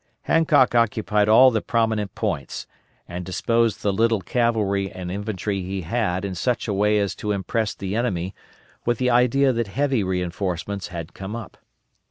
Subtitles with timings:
[0.23, 2.65] Hancock occupied all the prominent points,
[3.07, 7.31] and disposed the little cavalry and infantry he had in such a way as to
[7.31, 8.33] impress the enemy
[8.83, 11.55] with the idea that heavy reinforcements had come up.